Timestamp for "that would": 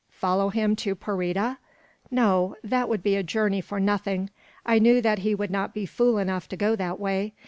2.63-3.03